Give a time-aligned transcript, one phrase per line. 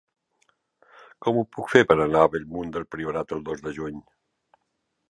[1.25, 4.03] Com ho puc fer per anar a Bellmunt del Priorat el dos de juny?